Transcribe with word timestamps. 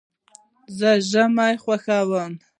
زه 0.77 0.89
ژمی 1.09 1.53
خوښوم. 1.63 2.33